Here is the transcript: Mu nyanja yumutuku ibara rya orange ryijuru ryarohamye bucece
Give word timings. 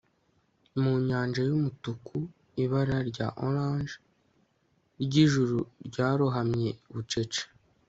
Mu 0.81 0.91
nyanja 1.07 1.41
yumutuku 1.49 2.15
ibara 2.63 2.97
rya 3.09 3.27
orange 3.47 3.93
ryijuru 5.03 5.57
ryarohamye 5.87 6.69
bucece 6.93 7.43